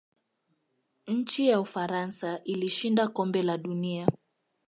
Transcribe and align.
nchi 1.07 1.47
ya 1.49 1.59
ufaransa 1.61 2.43
ilishinda 2.43 3.07
kombe 3.07 3.43
la 3.43 3.57
dunia 3.57 4.07